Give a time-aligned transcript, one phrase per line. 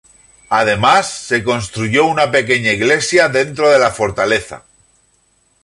[0.49, 4.63] Además, se construyó una pequeña iglesia dentro de la fortaleza.